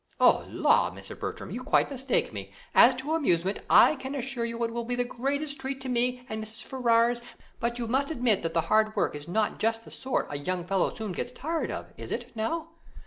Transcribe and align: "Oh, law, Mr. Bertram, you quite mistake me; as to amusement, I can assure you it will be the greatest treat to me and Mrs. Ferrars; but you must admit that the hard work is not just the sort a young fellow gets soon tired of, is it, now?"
"Oh, 0.19 0.43
law, 0.49 0.89
Mr. 0.89 1.15
Bertram, 1.15 1.51
you 1.51 1.61
quite 1.61 1.91
mistake 1.91 2.33
me; 2.33 2.51
as 2.73 2.95
to 2.95 3.13
amusement, 3.13 3.59
I 3.69 3.95
can 3.97 4.15
assure 4.15 4.43
you 4.45 4.63
it 4.63 4.71
will 4.73 4.83
be 4.83 4.95
the 4.95 5.03
greatest 5.03 5.59
treat 5.59 5.79
to 5.81 5.89
me 5.89 6.25
and 6.27 6.43
Mrs. 6.43 6.63
Ferrars; 6.63 7.21
but 7.59 7.77
you 7.77 7.85
must 7.87 8.09
admit 8.09 8.41
that 8.41 8.55
the 8.55 8.61
hard 8.61 8.95
work 8.95 9.13
is 9.15 9.27
not 9.27 9.59
just 9.59 9.85
the 9.85 9.91
sort 9.91 10.25
a 10.31 10.39
young 10.39 10.65
fellow 10.65 10.89
gets 10.89 11.29
soon 11.29 11.35
tired 11.37 11.69
of, 11.69 11.93
is 11.97 12.09
it, 12.11 12.35
now?" 12.35 12.69